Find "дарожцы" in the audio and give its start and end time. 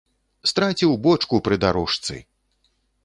1.67-2.15